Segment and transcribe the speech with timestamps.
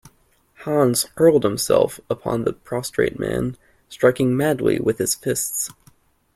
[0.61, 3.55] Hans hurled himself upon the prostrate man,
[3.87, 5.69] striking madly with his fists.